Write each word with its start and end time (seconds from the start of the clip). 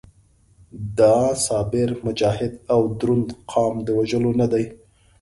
دا 0.97 1.17
صابر، 1.45 1.89
مجاهد 2.05 2.53
او 2.73 2.81
دروند 2.99 3.29
قام 3.51 3.75
د 3.83 3.87
وژلو 3.97 4.31
نه 4.41 4.47
دی. 4.51 4.65